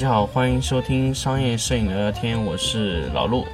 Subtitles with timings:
[0.00, 3.46] 大家好，欢迎收听商业摄影聊聊天，我是老陆。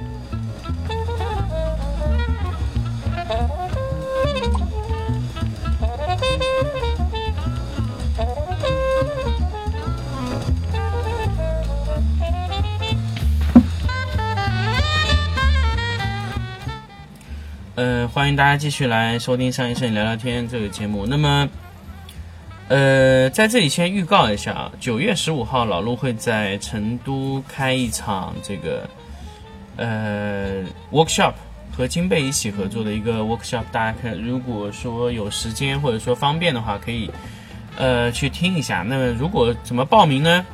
[17.75, 21.05] 呃，欢迎大家继续来收听商业摄影聊聊天这个节目。
[21.05, 21.49] 那么，
[22.69, 28.89] 呃，在这里先预告一下啊，九月十五号老陆会在成都开一场这个
[29.77, 31.33] 呃 workshop，
[31.75, 33.63] 和金贝一起合作的一个 workshop。
[33.71, 37.09] 大家看，如果说有时间或者说方便的话，可以
[37.77, 38.83] 呃去听一下。
[38.87, 40.45] 那么如果怎么报名呢？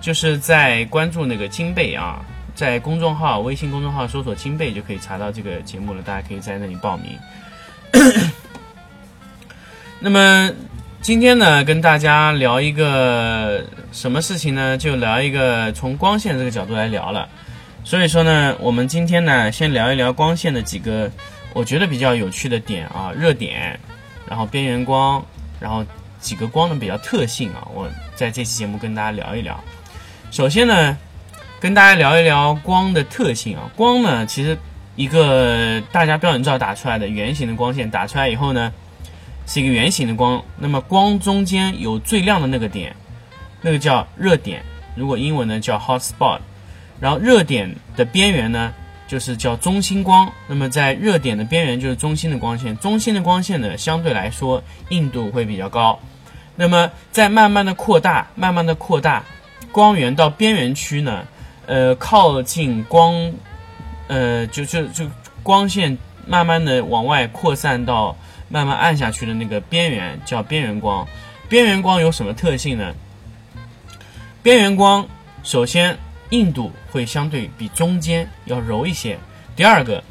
[0.00, 2.24] 就是在关注那个金贝啊。
[2.54, 7.18] 在公众号、微信公众号搜索“金贝”就可以查到这个节目了，大家可以在那里报名。
[10.00, 10.50] 那么
[11.06, 14.76] 今天呢，跟大家聊一个什么事情呢？
[14.76, 17.28] 就聊一个从光线这个角度来聊了。
[17.84, 21.08] 所以说呢，我们今天呢，先聊一聊光线的几个
[21.54, 23.78] 我觉得比较有趣的点啊，热点，
[24.28, 25.24] 然后边缘光，
[25.60, 25.86] 然后
[26.18, 29.62] 几个光的比较特性啊，我在这期节目跟大家聊一聊。
[30.32, 30.98] 首先呢。
[31.60, 34.58] 跟大家聊一聊光的特性啊，光呢，其实
[34.96, 38.72] 一个大家标准照打出来的圆形的光线打出来以后呢，
[39.46, 40.42] 是一个圆形的光。
[40.58, 42.94] 那么光中间有最亮的那个点，
[43.62, 44.62] 那个叫热点，
[44.94, 46.40] 如果英文呢叫 hot spot。
[47.00, 48.72] 然后热点的边缘呢，
[49.06, 50.30] 就是叫中心光。
[50.48, 55.98] 那么在热点的边缘就是中心的光线，中心的光线呢相对来说硬度会比较高。
[56.56, 59.22] 那么在慢慢的扩大，慢慢的扩大，
[59.72, 61.24] 光源到边缘区呢。
[61.68, 63.32] 呃，靠近光，
[64.06, 65.04] 呃，就就就
[65.42, 68.16] 光线慢慢的往外扩散到
[68.48, 71.06] 慢慢暗下去的那个边缘叫边缘光。
[71.48, 72.94] 边缘光有什么特性呢？
[74.42, 75.06] 边缘光
[75.42, 75.98] 首先
[76.30, 79.18] 硬度会相对比中间要柔一些。
[79.54, 80.02] 第二个，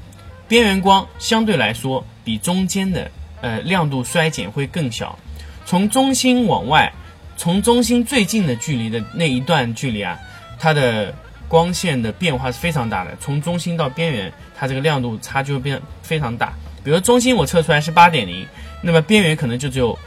[0.48, 5.18] 边缘光相对来说比中间的呃亮度衰减会更小。
[5.66, 6.92] 从中心往外，
[7.38, 10.18] 从中心最近的距离的那一段距离啊，
[10.60, 11.14] 它的。
[11.48, 16.52] 光线的变化是非常大的，从中心到边缘，它这个亮度差就会变非常大。
[16.86, 18.48] 比如中心我测出来是八点零，
[18.84, 19.98] 那么边缘可能就只有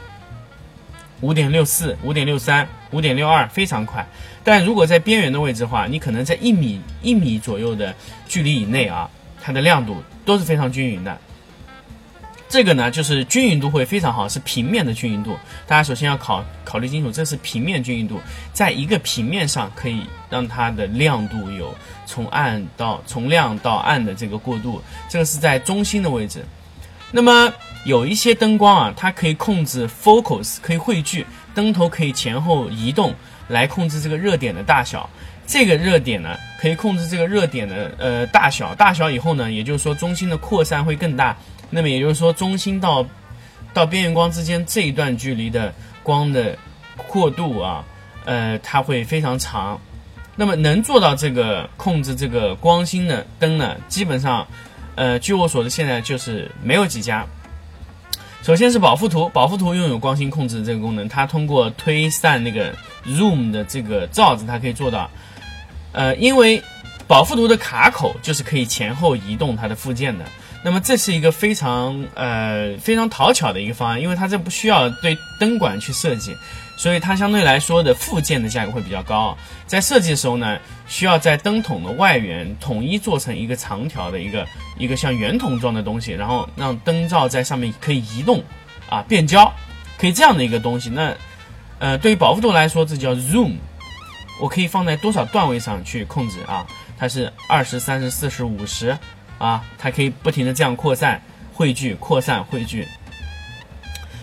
[1.19, 4.07] 五点六四、五点六三、五点六二，非常快。
[4.45, 7.93] 但如果在边缘的位置的话，你可能在一米一米左右的
[8.29, 9.09] 距离以内啊，
[9.41, 11.17] 它的亮度都是非常均匀的。
[12.47, 15.37] 这个呢，就是均匀度会非常好，是平面的均匀度。
[15.67, 18.21] 大家首先要考考虑清楚，这是平面均匀度，
[18.53, 21.75] 在一个平面上可以让它的亮度有
[22.05, 24.81] 从暗到从亮到暗的这个过渡。
[25.09, 26.43] 这个是在中心的位置。
[27.11, 27.51] 那么
[27.85, 31.25] 有一些灯光啊，它可以控制 focus，可以汇聚，
[31.55, 33.13] 灯头可以前后移动
[33.47, 35.09] 来控制这个热点的大小。
[35.47, 41.35] 这个热点呢，可以控制这个热点的呃大小，大小以后呢，也就是说中心的扩散会更大。
[41.71, 43.03] 那么也就是说，中心到
[43.73, 46.55] 到边缘光之间这一段距离的光的
[47.07, 47.83] 过渡啊，
[48.25, 49.79] 呃，它会非常长。
[50.35, 54.47] 那么能做到这个控制这个光芯的灯呢，基本上，
[54.99, 57.25] 呃，据我所知，现在就是没有几家。
[58.43, 62.75] 首先是宝富图，宝富图拥有光心控制这个功能，它通过推散那个
[63.07, 65.09] zoom 的这个罩子，它可以做到。
[65.93, 66.61] 呃，因为
[67.07, 70.25] 宝富图的卡口就是可以前后移动它的附件的。
[70.65, 76.35] 那么这是一个非常呃非常讨巧的一个方案，因为它这不需要对灯管去设计，
[76.79, 79.37] 所以它相对来说的附件的价格会比较高。
[79.67, 80.57] 在设计的时候呢，
[80.87, 84.47] 需要在灯筒的外缘统一做成一个长条的一个
[84.77, 88.41] 一个像圆筒状的东西，然后让灯罩在上面可以移动
[88.89, 89.53] 啊变焦，
[89.97, 90.89] 可以这样的一个东西。
[90.89, 91.13] 那
[91.79, 93.57] 呃对于保护度来说，这叫 zoom，
[94.41, 96.65] 我可以放在多少段位上去控制啊？
[96.97, 98.97] 它是二十三十四十五十。
[99.37, 101.21] 啊，它可以不停的这样扩散、
[101.53, 102.85] 汇聚、扩散、汇聚。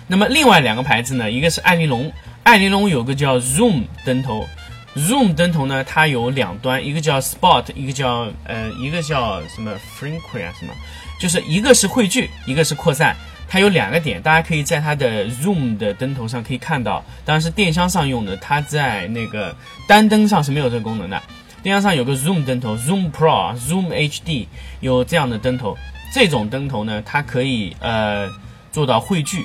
[0.06, 2.12] 那么另外两个牌子呢，一个是艾尼龙，
[2.46, 4.46] 艾尼龙有个叫 Zoom 灯头
[4.94, 10.72] ，Zoom 灯头呢，它有两端，一个叫 Spot，一个叫呃，一个叫什么 Frequency 啊什么，
[11.20, 13.16] 就是一个是汇聚，一个是扩散，
[13.48, 19.52] 它有两个点，大家可以在它的 Zoom 的灯头上可以看到，当然是电箱上用的，它在那个
[19.88, 21.20] 单灯上是没有这个功能的。
[21.64, 24.46] 电箱上有个 Zoom 灯头，Zoom Pro、Zoom HD
[24.78, 25.76] 有这样的灯头。
[26.14, 28.30] 这种灯头呢，它可以呃
[28.70, 29.44] 做到汇聚、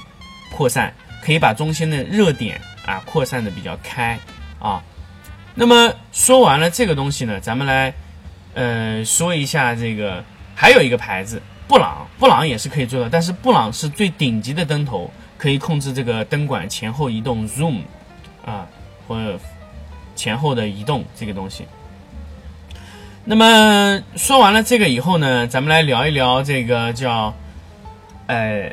[0.55, 0.93] 扩散，
[1.25, 2.61] 可以把中心的热点
[2.91, 4.19] 啊扩散的比较开
[4.59, 4.83] 啊。
[5.55, 7.93] 那么说完了这个东西呢，咱们来
[8.53, 10.23] 呃说一下这个
[10.55, 17.81] 还有一个牌子布朗，布朗也是可以做到，但是布朗是最顶级的灯头，可以控制这个灯管前后移动 Zoom
[18.45, 18.67] 啊
[19.07, 19.39] 或。
[20.13, 21.65] 前后的移动这个东西。
[23.23, 27.33] 那么说完了这个以后呢，咱们来聊一聊这个叫，
[28.27, 28.71] 呃，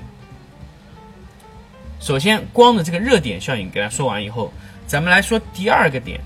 [2.00, 4.52] 首先光的这个热点效应给它说完以后，
[4.86, 6.20] 咱们来说第二个点，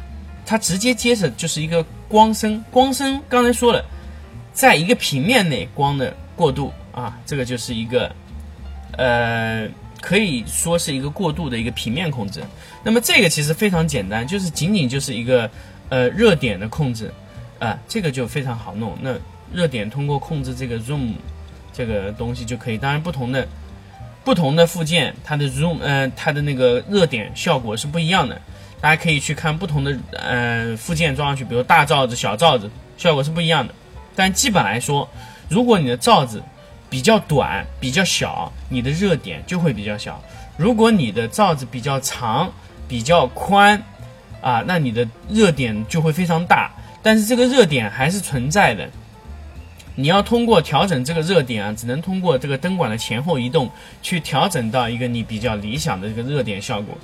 [0.44, 2.62] 它直接接着就是一个光声。
[2.70, 3.84] 光声刚才说了，
[4.52, 8.14] 在一个平面内光的过渡啊，这个就是一个，
[8.96, 9.69] 呃，
[10.00, 12.42] 可以说是一个过渡的一个平面控制。
[12.84, 15.50] 那么这个其实非常简单，就是仅仅就是一个
[15.88, 17.10] 呃热点的控制。
[17.58, 18.98] 啊，这个就非常好弄。
[19.00, 19.14] 那
[19.52, 21.12] 热点通过控制这个 zoom
[21.72, 22.76] 这个东西就可以。
[22.76, 23.46] 当然，不同的
[24.24, 28.40] 不同的附件，它的 zoom，呃，它的那个热点效果是不一样的。
[28.80, 33.72] 大家可以去看不同的呃附件装上去，比如大罩子、小罩子，效果是不一样的。
[34.14, 35.08] 但基本来说，
[35.48, 36.42] 如果你的罩子
[36.90, 40.14] 比较短、比较小，你的热点就会比较小；
[40.56, 42.52] 如果你的罩子比较长、
[42.88, 43.80] 比较宽，
[44.40, 46.70] 啊，那你的热点就会非常大。
[47.02, 48.88] 但是这个热点还是存在的，
[49.94, 56.97] 你要通过调整这个热点啊，只能通过这个灯管的前后移动去调整到一个你比较理想的这个热点效果。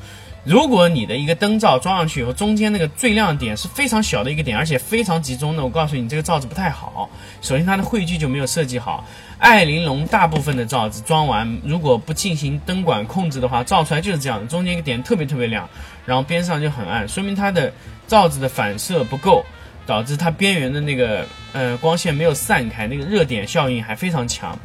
[0.45, 7.11] 如果你的一个灯罩装上去以后，中间那个最亮点是非常小的一个点，而且非常集中的，我告诉你，这个罩子不太好。
[7.43, 9.05] 首先它的汇聚就没有设计好。
[9.39, 15.69] 艾玲珑大部分的罩子装完，如果不进行灯管控制的话，照出来就是这样的，中间一个点特别特别亮，
[16.07, 17.75] 然后边上就很暗，说明它的
[18.07, 19.45] 罩子的反射不够。
[19.87, 24.59] 导致它边缘的那个呃光线没有散开，那个热点效应还非常强。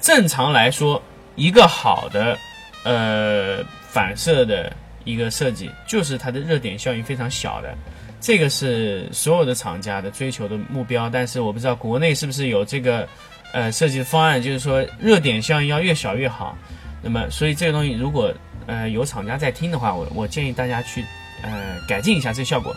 [0.00, 1.02] 正常来说，
[1.34, 2.38] 一个好的
[2.84, 4.72] 呃反射的
[5.04, 7.74] 一个设计，就是它的热点效应非常小的。
[8.20, 11.10] 这个是所有的厂家的追求的目标。
[11.10, 13.08] 但是我不知道国内是不是有这个
[13.52, 16.56] 呃设计的方案，就是说热点效应要越小越好。
[17.02, 18.32] 那么，所以这个东西如果
[18.66, 21.04] 呃有厂家在听的话，我我建议大家去
[21.42, 22.74] 呃改进一下这效果。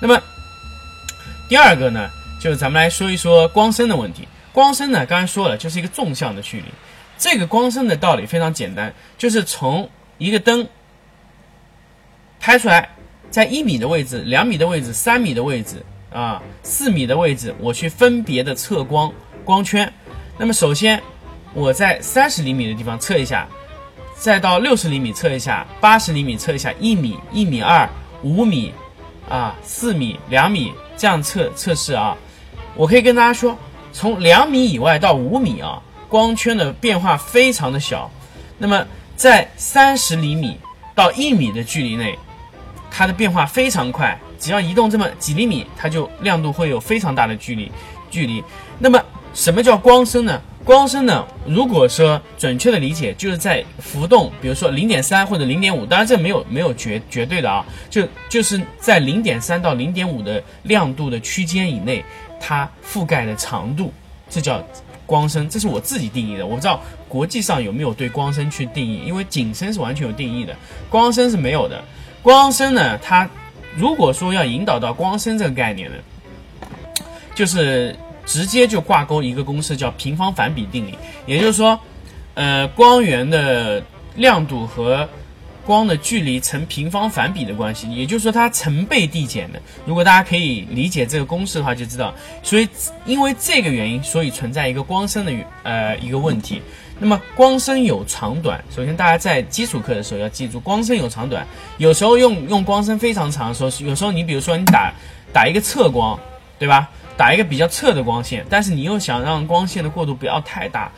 [0.00, 0.20] 那么。
[1.46, 2.08] 第二个呢，
[2.44, 4.28] 就是咱们来说一说光深的问题。
[4.52, 6.66] 光深呢，刚才说了，就是一个纵向的距离。
[7.16, 9.88] 这个光深的道理非常简单，就是从
[10.18, 10.68] 一个灯
[12.38, 12.90] 拍出来，
[13.30, 15.82] 在一米的位置、两米的位置、三米的位置
[16.12, 19.10] 啊、四米的位置，我去分别的测光
[19.42, 19.90] 光圈。
[20.36, 21.02] 那么首先
[21.54, 23.48] 我在三十厘米的地方测一下，
[24.18, 27.88] 再到六十厘米测一下，八十厘米测一下，一米、一米二、
[28.22, 28.74] 五米
[29.30, 30.74] 啊、四米、两米。
[30.96, 32.16] 这样测测试啊，
[32.76, 33.56] 我可以跟大家说，
[33.92, 38.10] 从两米以外到五米啊，光圈的变化非常的小。
[38.58, 38.84] 那么
[39.14, 40.56] 在三十厘米
[40.94, 42.18] 到一米的距离内，
[42.90, 47.70] 它的变化非常快，只要移动这么几厘米，它就亮度会有非常大的距离
[48.10, 48.42] 距离。
[48.78, 49.00] 那么
[49.32, 50.40] 什么叫光深呢？
[50.64, 51.26] 光深呢？
[51.46, 62.02] 如果说准确的理解，就是在浮动，比如说零点三或者零点五，当然这没有没有绝绝对的啊，就就是在零点三到零点五的亮度的区间以内，
[62.40, 63.92] 它覆盖的长度，
[64.28, 64.62] 这叫
[65.06, 66.46] 光深，这是我自己定义的。
[66.46, 70.54] 我不知道国际上有没有对光深去定义，因为景深是完全有定义的，
[70.88, 71.82] 光深是没有的。
[72.22, 73.28] 光深呢，它
[73.76, 75.96] 如果说要引导到光深这个概念呢，
[77.34, 77.94] 就是。
[78.26, 80.96] 直接就挂钩一个公式，叫平方反比定理。
[81.26, 81.78] 也就是说，
[82.32, 85.06] 呃，光源的亮度和
[85.66, 87.90] 光的距离成平方反比的关系。
[87.92, 89.60] 也就是说，它成倍递减的。
[89.84, 92.14] 如果大家可以理解这个公式的话，就知道。
[92.42, 92.68] 所以，
[93.04, 96.62] 因为这个原因，所以存在一个光深的呃一个问题。
[96.98, 98.62] 那么，光深有长短。
[98.74, 101.46] 首先，大家在基础课的时候要记住，光深有长短。
[101.78, 104.92] 有时候用用光深非常长的时候，有时候你比如说你打
[105.32, 106.18] 打一个侧光，
[106.58, 106.90] 对吧？
[107.16, 110.90] 打一个比较侧的光线，但是你又想让光线的过渡不要太大，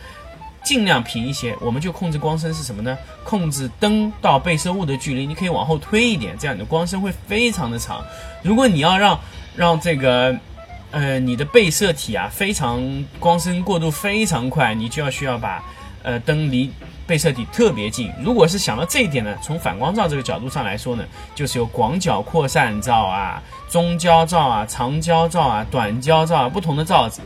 [0.66, 2.98] 尽量平一些，我们就控制光深是什么呢？
[3.22, 8.04] 控制灯到被摄物的距离，你可以往后推一点，这样你的光深会非常的长。
[8.42, 9.20] 如果你要让
[9.54, 10.36] 让这个，
[10.90, 12.82] 呃，你的被摄体啊非常
[13.20, 15.62] 光深过渡非常快，你就要需要把，
[16.02, 16.72] 呃，灯离。
[17.06, 21.04] 被摄体特别近，如果是想到这一点呢，从反光罩这个角度上来说呢，
[21.36, 27.20] 就是有广角扩散罩啊、中焦罩啊、长焦罩啊、短焦罩啊不同的罩子，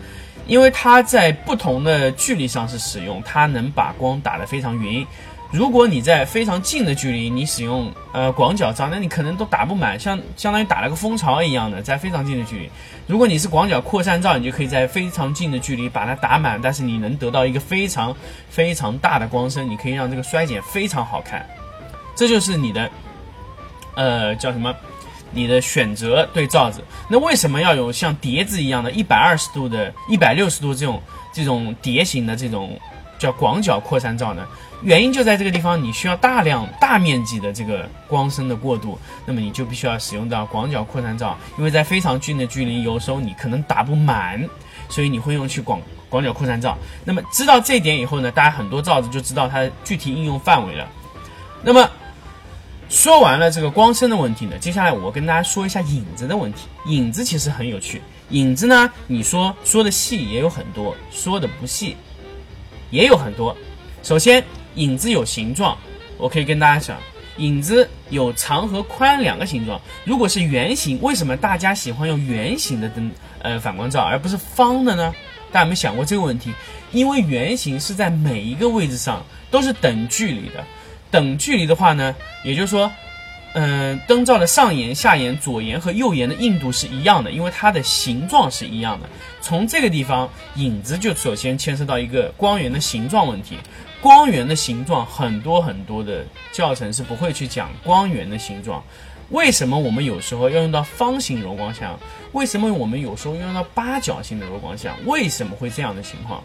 [0.50, 5.06] 因为它在不同的距离上是使用，它能把光打得非常匀。
[5.52, 12.68] 如果你在非常近的距离，你使用呃广角罩，那你可能都打不满，像相当于打了个蜂巢一样的，在非常近的距离。
[13.06, 18.12] 如果你是广角扩散照，你就可以在非常近的距离把它打满，但是你能得到一个非常
[18.48, 21.48] 非常大的光深，你可以让这个衰减非常好看。
[22.16, 22.90] 这就是你的
[23.94, 24.74] 呃叫什么？
[25.32, 26.82] 你的选择对罩子。
[27.08, 32.78] 那为什么要有像碟子一样的120度的、160度这种这种碟形的这种
[33.18, 34.46] 叫广角扩散罩呢？
[34.82, 44.42] 原因就在这个地方，你需要大量大面积的这个光深的过渡，那么你就必须要使用到广角扩散罩，因为在非常近的距离，有时候你可能打不满，
[44.88, 46.78] 所以你会用去广广角扩散罩。
[47.04, 50.88] 那么知道这点以后呢，大家很多罩子就知道它具体应用范围了。
[51.62, 51.90] 那么
[52.90, 56.66] 说完了这个光深的问题呢，接下来我跟大家说一下影子的问题。
[56.86, 61.96] 影子其实很有趣，影子呢，你说说的细也有很多，说的不细
[62.90, 63.56] 也有很多。
[64.02, 64.44] 首先。
[64.76, 65.76] 影子有形状，
[66.16, 66.96] 我可以跟大家讲，
[67.38, 69.80] 影子有长和宽两个形状。
[70.04, 73.10] 如果是圆形，为什么大家喜欢用圆形的灯
[73.42, 75.12] 呃反光罩，而不是方的呢？
[75.50, 76.52] 大家有没有想过这个问题？
[76.92, 80.64] 因为圆形是在每一个位置上都是等距离的，
[81.10, 82.14] 等距离的话呢，
[82.44, 82.90] 也就是说，
[83.54, 89.08] 嗯，灯罩的上沿、下沿、左沿和右沿的硬度是一样的，因为它的形状是一样的。
[89.40, 93.56] 从这个地方，影子就首先牵涉到一个光源的形状问题。
[94.00, 98.82] 光源的形状很多很多的教程是不会去讲光源的形状，
[99.28, 101.98] 为什么我们有时候要用到方形柔光箱？
[102.32, 104.96] 为什么我们有时候要用到八角形的柔光箱？
[105.04, 106.42] 为什么会这样的情况？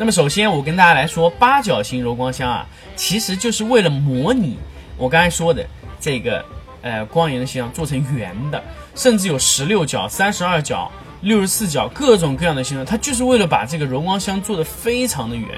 [0.00, 2.64] 那么首先我跟大家来说，八角形柔光箱啊，
[2.94, 4.56] 其实就是为了模拟
[4.96, 5.66] 我刚才说的
[5.98, 6.44] 这个
[6.82, 8.62] 呃光源的形状做成圆的，
[8.94, 10.88] 甚至有十六角、三十二角、
[11.22, 15.48] 六十四角各种各样的形状，它就是为了把这个柔光箱做的非常的圆。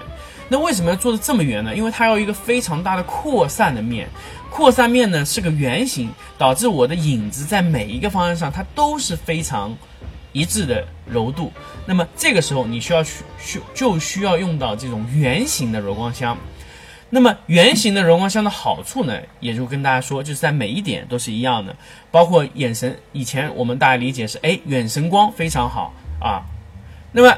[0.48, 1.76] 那为什么要做的这么圆呢？
[1.76, 4.08] 因为它要一个非常大的扩散的面，
[4.48, 9.76] 扩散面呢是个圆形，导致我的影子在每一个方向上它都是非常
[10.32, 11.52] 一致的柔度。
[11.86, 16.36] 那么这个时候你需要需需就需要用到这种圆形的柔光箱。
[17.12, 21.74] 那么圆形的柔光箱的好处呢，也就跟大家说，就是在每一点都是一样的，
[22.12, 22.96] 包括眼神。
[23.12, 26.44] 以前我们大家理解是，哎，远神光非常好啊。
[27.10, 27.36] 那么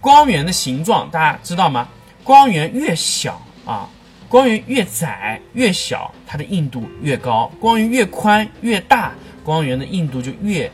[0.00, 1.88] 光源的形状大家知道吗？
[2.24, 3.88] 光源越小啊，
[4.28, 9.12] 光源越窄越小，它的硬度越高；光源越宽越大，
[9.44, 10.68] 光源的硬度就越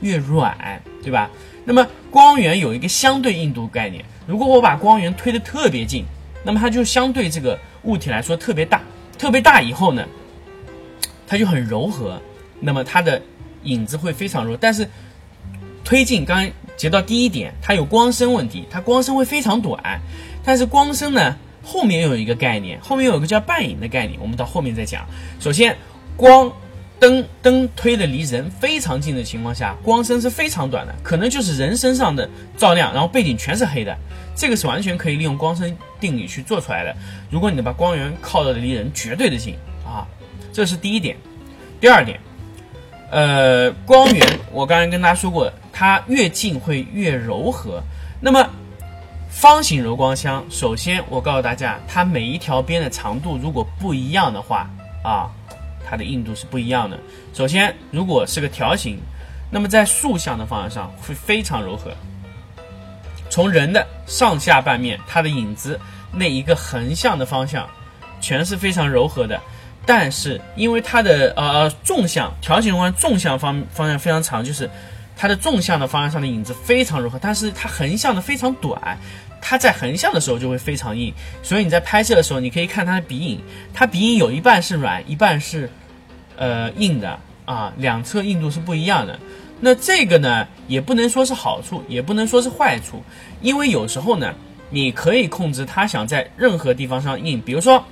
[0.00, 1.30] 越软，对吧？
[1.64, 6.04] 那么光源有一个相对硬度概念，如果我把光源推得特别近，
[6.44, 8.80] 那么它就相对这个物体来说特别大，
[9.18, 10.06] 特别大以后呢，
[11.26, 12.22] 它就很柔和，
[12.60, 13.20] 那么它的
[13.64, 14.56] 影子会非常弱。
[14.56, 14.88] 但是
[15.84, 20.00] 推进刚才提到第一点，它有光深问题，它光深会非常短。
[20.44, 25.06] 但是光深呢，后面又有一个概念，后面有个叫半影的概念，我们到后面再讲。
[25.38, 25.76] 首先，
[26.16, 26.50] 光
[27.00, 33.96] 灯灯推的离人非常近的情况下，光深是非常短的，可能就是人身上的照亮，然后背景全是黑的，
[34.34, 36.94] 这个是完全可以利用光深定理去做出来的。
[37.30, 39.54] 如果你把光源靠的离人绝对的近
[39.86, 40.06] 啊，
[40.52, 41.16] 这是第一点。
[41.80, 42.18] 第二点，
[43.10, 47.82] 呃，光源我刚才跟大家说过，它越近会越柔和，
[48.20, 48.48] 那么。
[49.30, 54.68] 方形柔光箱，首先我告诉大家，它每一条边的长度如果不一样的话，
[55.04, 55.30] 啊，
[55.88, 56.98] 它的硬度是不一样的。
[57.32, 58.98] 首先，如果是个条形，
[59.50, 61.90] 那么在竖向的方向上会非常柔和。
[63.30, 65.78] 从人的上下半面，它的影子
[66.12, 67.68] 那一个横向的方向，
[68.20, 69.40] 全是非常柔和的。
[69.86, 74.68] 但是因为它的呃纵向条形柔光纵向方方向非常长，就是
[75.16, 78.98] 它的纵向的方向上的影子非常柔和，但是它横向的非常短。
[79.40, 83.40] 它在横向的时候就会非常硬，所以你在拍摄的时候，你可以看它的鼻影，
[83.72, 85.70] 它鼻影有一半是软，一半是，
[86.36, 89.18] 呃硬的啊，两侧硬度是不一样的。
[89.60, 93.02] 那这个呢，也不能说是好处，也不能说是坏处，
[93.40, 94.34] 因为有时候呢，
[94.70, 97.84] 你可以控制它想在任何地方上硬，比如说，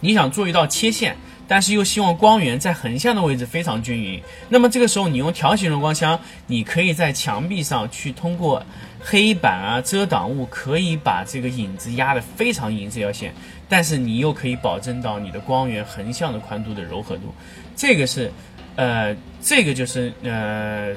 [0.00, 1.16] 你想做一道切线。
[1.48, 8.62] 但是又希望光源在横向的位置非常均匀，那么这个时候你用条形柔光箱，你可以在墙壁上去通过
[9.00, 13.32] 黑板啊遮挡物，可以把这个影子压得非常匀这条线，
[13.68, 17.34] 但是你又可以保证到你的光源横向的宽度的柔和度，
[17.76, 18.32] 这个是，
[18.74, 20.94] 呃，这个就是呃。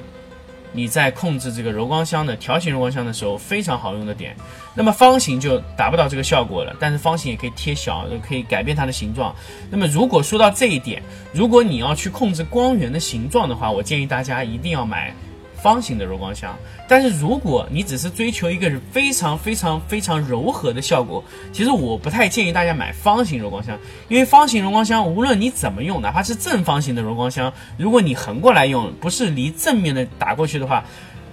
[0.71, 4.35] 你在控制这个柔光箱的条形柔光箱的时候，非常好用的点。
[4.75, 9.35] 那么方形就达不到这个效果了，但是方形也可以贴小，可以改变它的形状。
[9.69, 11.01] 那么如果说到这一点，
[11.33, 15.13] 如果你要去控制光源的形状的话，我建议大家一定要买。
[15.61, 30.83] 方形的柔光箱，但是如果你只是追求一个非常非常非常柔和的效果，其实我不太建议大家买方形柔光箱，因为方形柔光箱无论你怎么用，哪怕是正方形的柔光箱，如果你横过来用，不是离正面的打过去的话，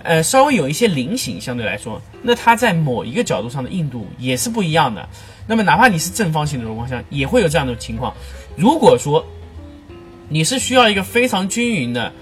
[0.03, 5.09] 呃，稍微有一些菱形，相对来说，那它在某一个角度上的硬度也是不一样的。
[5.47, 8.13] 那么哪怕你是正方形的柔光箱，也会有这样的情况。
[8.57, 9.25] 如果说
[10.29, 12.13] 你是需要一个非常均匀的。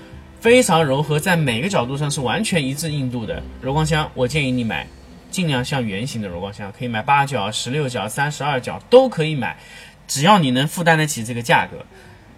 [0.44, 4.86] 非常柔和，在每个角度上是完全一致硬度的柔光箱，我建议你买
[5.30, 9.56] 尽量像圆形的柔光箱，可以买八角、十六角、三十二角都可以买，
[10.06, 11.78] 只要你能负担得起这个价格，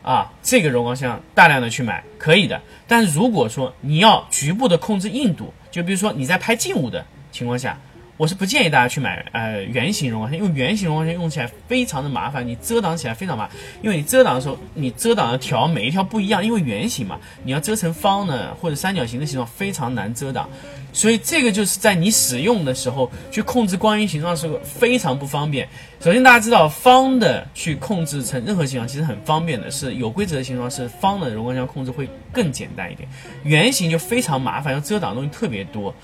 [0.09, 2.63] 啊，这个柔光箱大量的去买可以的。
[2.87, 7.77] 但如果说你要局部的控制硬度，就比如说你在拍静物的情况下。
[8.17, 13.57] 我是不建议大家去买呃圆形柔光箱，因为圆形柔光箱用起来非常的麻烦，你遮挡起来非常麻烦。
[13.83, 20.49] 因为你遮挡的时候，你遮挡的条每一条不一样，因为圆形嘛，你要遮成方的或者三角形的形状非常难遮挡，
[20.95, 25.69] 所以这个就是在你使用的时候去控制光源形状的时候非常不方便。
[26.01, 33.07] 首先大家知道方的去控制成任何形状其实很方便的，是有规则的形状是方的柔光箱控制会更简单一点，
[33.45, 35.95] 圆形就非常麻烦，要遮挡的东西特别多。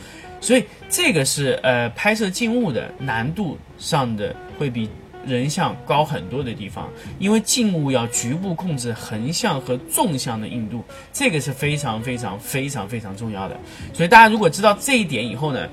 [0.42, 4.90] 所以这个是呃拍摄静物的难度上的会比
[5.24, 13.56] 人像高很多的地方，因为静物要局部控制横向和纵向的硬度，这个是非常非常非常非常重要的。
[13.94, 15.68] 所以大家如果知道这一点以后呢，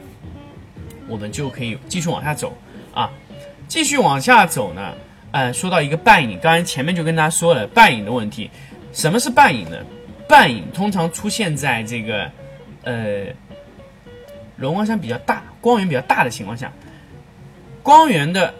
[1.07, 2.55] 我们就可以继续往下走
[2.93, 3.09] 啊，
[3.67, 4.93] 继续往下走呢，
[5.31, 8.51] 呃，说到一个半影，刚才前面就跟大家说了半影的问题，
[8.93, 9.77] 什么是半影呢？
[10.27, 12.31] 半影通常出现在这个
[12.83, 13.25] 呃。
[14.59, 16.71] 柔光箱比较大，光源比较大的情况下，
[17.81, 18.53] 光源的，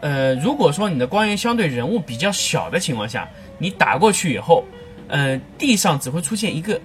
[0.00, 4.64] 呃，如果说你的光源相对人物比较小的情况下，你打过去以后，
[5.08, 6.80] 呃，地上只会出现一个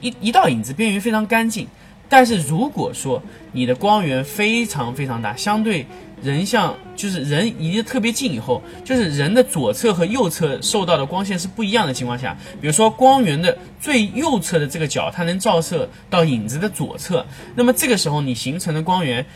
[0.00, 1.68] 一一道影子，边缘非常干净。
[2.08, 3.22] 但是如果说
[3.52, 5.86] 你的光源非常非常大，相对
[6.22, 19.26] 人像就是人离得特别近以后，就是人的左侧和右侧受到的光线是不一样的情况下，比如说光源的最右侧的这个角，它能照射到影子的左侧，那么这个时候你形成的光源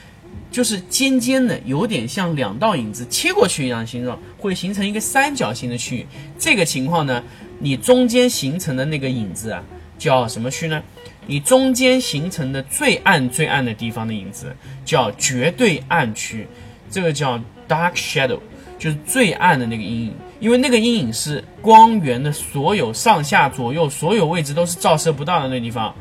[0.50, 6.06] 就是尖尖的，有点像两道影子切过去一样的形状，会形成一个三角形的区域。
[6.38, 7.22] 这个情况呢，
[7.58, 9.64] 你中间形成的那个影子啊，
[9.98, 10.82] 叫什么区呢？
[11.26, 16.46] 你中间形成的最暗最暗的地方的影子叫绝对暗区，
[16.90, 18.40] 这个叫 dark shadow，
[18.78, 20.14] 就是最暗的那个阴影。
[20.40, 25.94] 因为那个阴影是光源的所有上下左右所有位置都是照射不到的那地方，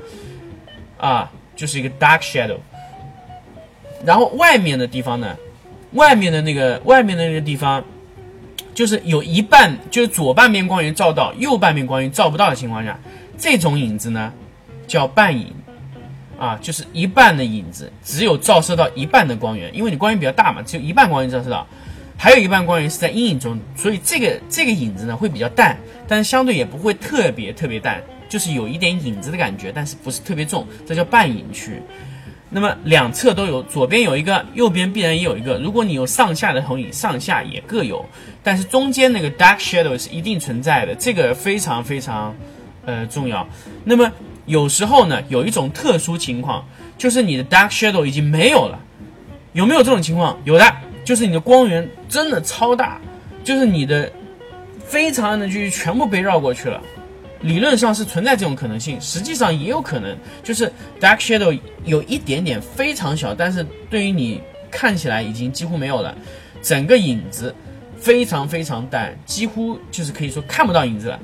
[0.98, 2.58] 啊，就是一个 dark shadow。
[4.06, 5.36] 然后外面的地方呢，
[5.92, 7.84] 外面的那个外面的那个地方，
[8.74, 12.98] 就是有一半就是左半边光源照到，右半边光源照不到的情况下，
[13.38, 14.34] 这种影子呢。
[14.90, 15.54] 叫半影，
[16.38, 21.66] 啊，就是一半的影子，只有照射到一半的光源，因为你光源比较大嘛，只有一半光源照射到，
[22.18, 31.82] 还有一半光源是在阴影中，所以这个这个影子呢会比较淡，但是相对也不会特别特别淡，就是有一点影子的感觉，但是不是特别重，这叫半影区。
[32.50, 35.60] 那么两侧都有，左边有一个，右边必然也有一个。
[35.60, 38.04] 如果你有上下的投影，上下也各有，
[38.42, 42.36] 但是中间那个 dark shadow 是一定存在的，这个非常非常
[42.86, 43.48] 呃重要。
[43.84, 44.12] 那么。
[44.50, 46.66] 有时候呢，有一种特殊情况，
[46.98, 48.80] 就是你的 dark shadow 已经没有了。
[49.54, 50.36] 有没有这种情况？
[50.44, 50.66] 有的，
[51.06, 53.00] 就是你的光源真的超大，
[53.44, 54.12] 就是你的
[54.84, 56.82] 非常暗的区域全部被绕过去了。
[57.42, 66.16] 理论上是存在这种可能性，实际上也有可能，就是 dark shadow 有一点点非常小，但是对于你看起来已经几乎没有了，
[66.64, 67.54] 整个影子
[67.96, 71.20] 非常非常淡，几乎就是可以说看不到影子了。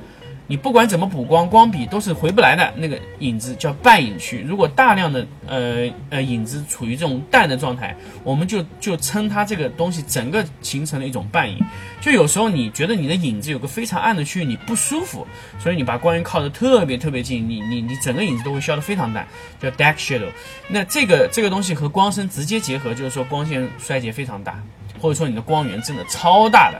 [0.48, 4.42] 你不管怎么补光，光笔都是回不来的那个影子叫半影区。
[4.48, 11.58] 如果大量的呃呃影子处于这种淡的状态，我们就就称它这个东西整个形成了一种半影。
[12.00, 15.26] 就有时候你觉得你的影子有个非常暗的区域，你不舒服，
[15.58, 19.28] 所以你把光源靠得特别特别近，你你你整个影子都会消得非常淡，
[19.60, 20.30] 叫 dark shadow。
[20.68, 24.62] 那这个这个东西和光深直接结合，就是说光线衰竭非常大，
[25.02, 26.80] 或者说你的光源真的超大的。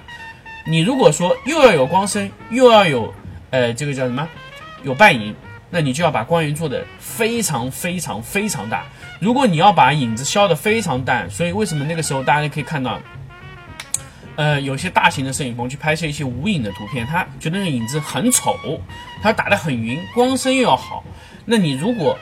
[0.68, 3.14] 你如果说又要有光深，又要有
[3.56, 4.28] 呃，这个叫什么？
[4.84, 5.34] 有半影，
[5.70, 8.84] 那你就要把光源做的非常非常非常大。
[9.22, 13.00] 如果你要把影子消的非常淡，所以为什么那个时候大家可以看到，
[14.36, 18.58] 呃，有些大型的摄影棚去拍摄一些无影的图片，他觉得那个影子很丑，
[19.22, 21.02] 他打的很匀，光深又要好。
[21.46, 22.20] 那你如果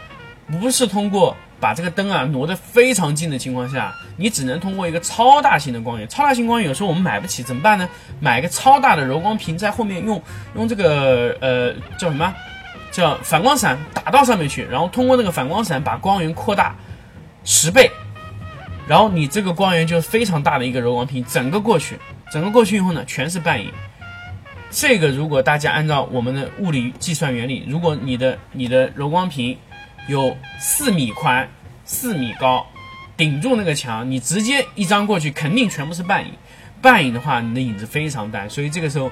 [0.52, 6.08] 不是通过把这个灯啊挪得非常近的情况下，你只能通过一个超大型的光源。
[6.08, 7.90] 超大型光源有时候我们买不起，怎么办呢？
[8.20, 10.22] 买一个超大的柔光屏在后面，用
[10.56, 12.34] 用这个呃叫什么？
[12.92, 16.76] 叫反光伞打到上面去，然后通过那个反光伞把光源扩大
[17.44, 17.90] 十倍，
[18.88, 21.98] 然后你这个光源就是非常大的一个柔光屏，整个过去，
[22.32, 23.72] 整个过去以后呢，全是半影。
[24.70, 29.58] 这个如果大家按照我们的物理计算原理，如果你的你的柔光屏。
[30.10, 31.48] 有四米宽、
[31.86, 32.68] 四米高，
[33.16, 36.32] 顶住那个墙，你直接一张过去，肯定全部是半影。
[36.82, 39.10] 半影的话，你的影子非常淡，所以这个时候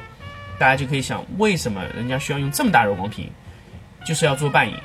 [0.60, 3.30] 大家就可以想，为什么人家需要用这么大柔光屏，
[4.06, 4.76] 就是要做半影。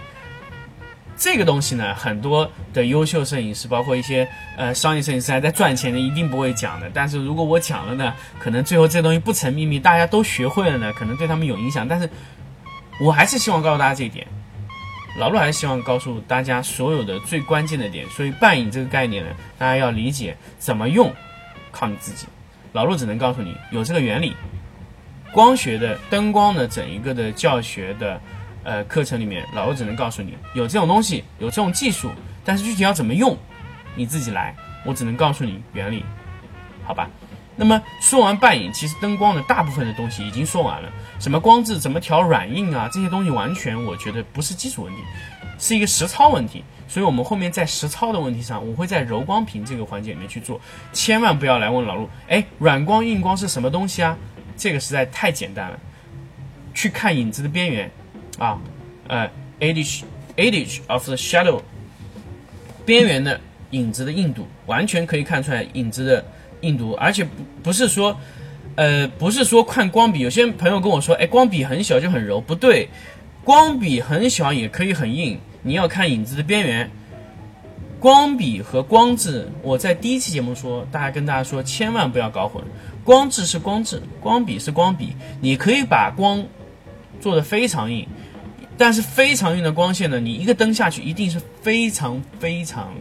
[1.18, 6.90] 这个东西呢，很多的优秀摄影师，包括一些呃商业摄影师还在赚钱的，一定不会讲的。
[6.92, 11.88] 但是如果我讲了呢，可能最后这东西不成秘密，大家都学会了呢，可能对他们有影响。
[11.88, 12.08] 但是
[13.00, 14.26] 我还是希望告诉大家这一点，
[15.18, 18.08] 老陆还是希望告诉大家所有的最关键的点。
[18.10, 21.12] 所以半影这个概念呢，大家要理解怎么用，
[21.72, 22.26] 靠你自己。
[22.72, 24.34] 老陆只能告诉你有这个原理，
[25.32, 28.20] 光学的灯光的整一个的教学的。
[28.68, 32.10] 呃，课程里面，老陆只能告诉你有这种东西，有这种技术，
[32.44, 33.38] 但是具体要怎么用，
[33.94, 34.52] 你自己来。
[34.84, 36.04] 我只能告诉你原理，
[36.84, 37.08] 好吧？
[37.56, 40.92] 那么说完半影，其实灯光的大部分的东西已经说完了。
[41.18, 45.00] 什么光质，怎么调软硬啊，这些东西完全我觉得不是技术问题，
[45.58, 46.62] 是一个实操问题。
[46.86, 50.60] 所以我们后面在实操的问题上，我会在柔光屏这个环节里面去做。
[50.92, 54.16] 千万不要来问老陆，哎，软光硬光是什么东西啊？
[54.56, 55.78] 这个实在太简单了，
[56.74, 57.90] 去看影子的边缘。
[58.38, 58.60] 啊，
[59.08, 59.28] 呃
[59.60, 60.02] ，edge
[60.36, 61.62] edge of the shadow，
[62.84, 63.40] 边缘的
[63.70, 66.24] 影子的硬度完全可以看出来影子的
[66.60, 67.30] 硬度，而且不
[67.62, 68.16] 不是说，
[68.74, 72.88] 呃，不是说看光比，有些朋友跟我说，哎，光比很小就很柔，不对，
[73.44, 76.90] 光比很小也可以很硬，你要看影子的边缘。
[77.98, 82.62] 光比和光质，我在第一期节目说，大家跟大家说，千万不要搞混，
[83.02, 86.44] 光质是光质，光比是光比，你可以把光
[87.20, 88.06] 做的非常硬。
[88.78, 92.92] 但是非常硬的光线呢，你一个灯下去，一定是非常非常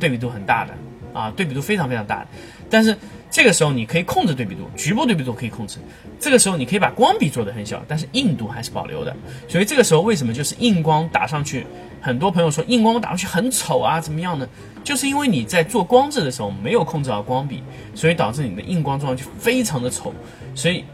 [0.00, 0.72] 对比度很大的
[1.12, 2.26] 啊，对比度非常非常大的。
[2.68, 2.96] 但是
[3.30, 5.78] 这个时候你可以控制对比度，局部对比度可以控制。
[6.18, 9.14] 这个时候你可以把光比做得很小，但是硬度还是保留的。
[9.48, 11.66] 所以这个时候为什么就是硬光打上去？
[12.00, 14.48] 很多朋友说硬光打上去很丑啊，怎么样呢？
[14.84, 17.62] 就是因为你在做光质的时候没有控制好光比，
[17.94, 20.14] 所以导致你的硬光状上去非常的丑。
[20.54, 20.84] 所以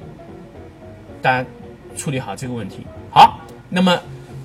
[1.21, 1.49] 大家
[1.97, 3.39] 处理好这个问题，好。
[3.75, 3.99] 那么，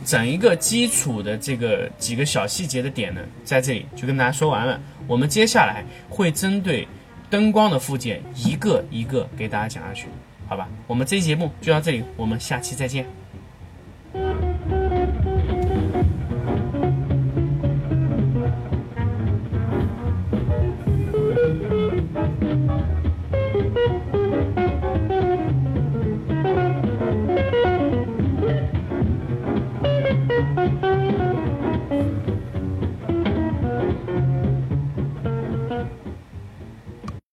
[0.05, 4.79] 整一个基础的这个几个小细节的点呢，在这里就跟大家说完了。
[5.05, 6.87] 我们接下来会针对
[7.29, 10.07] 灯光的附件一个一个给大家讲下去，
[10.47, 10.67] 好吧？
[10.87, 13.05] 我们这期节目就到这里，我们下期再见。